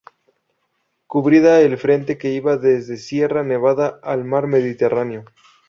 Cubría 1.05 1.59
el 1.61 1.77
frente 1.77 2.17
que 2.17 2.31
iba 2.31 2.57
desde 2.57 2.97
Sierra 2.97 3.43
Nevada 3.43 3.99
al 4.01 4.25
mar 4.25 4.47
Mediterráneo. 4.47 5.25